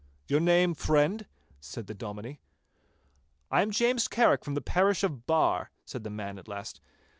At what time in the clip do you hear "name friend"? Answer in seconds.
0.39-1.27